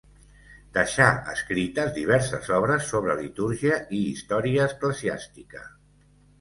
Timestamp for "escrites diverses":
1.33-2.49